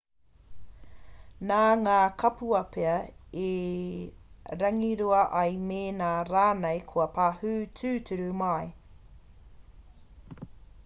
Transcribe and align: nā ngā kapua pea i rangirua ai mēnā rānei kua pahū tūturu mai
nā 1.49 1.57
ngā 1.81 1.97
kapua 2.21 2.61
pea 2.75 2.93
i 3.41 3.49
rangirua 4.61 5.19
ai 5.41 5.59
mēnā 5.67 6.07
rānei 6.31 6.81
kua 6.93 7.07
pahū 7.19 7.53
tūturu 7.81 8.31
mai 8.41 8.65